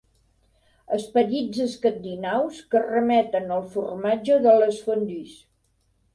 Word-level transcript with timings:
Esperits 0.95 1.59
escandinaus 1.65 2.63
que 2.73 2.81
remeten 2.87 3.55
al 3.59 3.63
formatge 3.77 4.41
de 4.49 4.57
les 4.65 4.83
fondues. 4.89 5.39